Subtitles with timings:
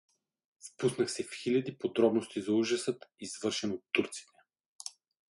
[0.67, 4.31] Впуснах се в хиляди подробности за ужасът, извършен от турците.